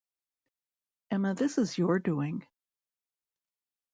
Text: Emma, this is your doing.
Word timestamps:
Emma, 1.11 1.35
this 1.35 1.59
is 1.59 1.77
your 1.77 1.99
doing. 1.99 2.43